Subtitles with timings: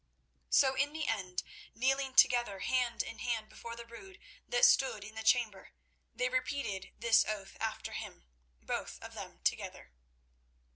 [0.49, 1.43] So in the end,
[1.75, 5.73] kneeling together hand in hand before the Rood that stood in the chamber,
[6.11, 8.25] they repeated this oath after him,
[8.59, 9.91] both of them together.